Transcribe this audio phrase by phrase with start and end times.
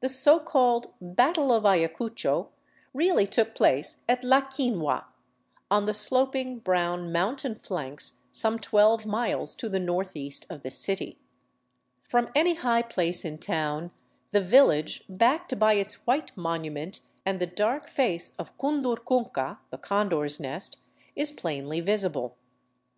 [0.00, 2.48] The so called" Battle of Ayacucho"
[2.98, 5.04] reall] took place at La Quinua,
[5.70, 11.18] on the sloping brown mountain flanks som< twelve miles to the northeast of the city.
[12.02, 12.94] From any high plact
[13.42, 13.92] 386 THE ROUTE OF THE CONQUISTADORES in town
[14.30, 14.48] the
[14.80, 20.78] village, backed by its white monument and the dark face of Cundurcunca, the" Condor's Nest,"
[21.14, 22.36] is plainly visible.